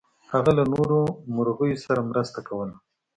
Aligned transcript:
هغه 0.31 0.51
له 0.57 0.63
نورو 0.73 0.99
مرغیو 1.35 1.83
سره 1.85 2.07
مرسته 2.09 2.39
کوله. 2.47 2.75